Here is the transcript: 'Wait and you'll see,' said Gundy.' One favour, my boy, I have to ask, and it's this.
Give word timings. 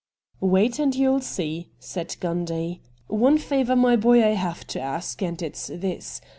'Wait 0.41 0.79
and 0.79 0.95
you'll 0.95 1.21
see,' 1.21 1.69
said 1.77 2.15
Gundy.' 2.19 2.79
One 3.07 3.37
favour, 3.37 3.75
my 3.75 3.95
boy, 3.95 4.23
I 4.25 4.33
have 4.33 4.65
to 4.73 4.81
ask, 4.81 5.21
and 5.21 5.39
it's 5.43 5.67
this. 5.67 6.21